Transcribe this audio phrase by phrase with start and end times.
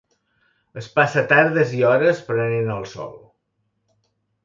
[0.81, 3.17] Es passa tardes i hores prenent el sol.